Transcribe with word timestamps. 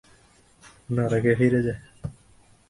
নরকে 0.89 1.31
ফিরে 1.39 1.61
যা। 1.65 1.75